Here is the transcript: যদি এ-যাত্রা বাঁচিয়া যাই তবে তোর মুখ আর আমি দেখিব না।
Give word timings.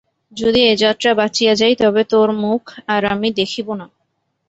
যদি 0.33 0.59
এ-যাত্রা 0.65 1.11
বাঁচিয়া 1.13 1.53
যাই 1.55 1.75
তবে 1.81 2.01
তোর 2.11 2.29
মুখ 2.43 2.61
আর 2.87 3.01
আমি 3.13 3.27
দেখিব 3.39 3.67
না। 3.73 3.85